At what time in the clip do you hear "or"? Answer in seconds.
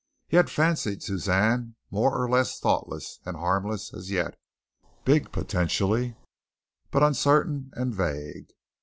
2.19-2.27